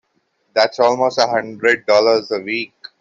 [0.55, 2.73] That's almost a hundred dollars a week!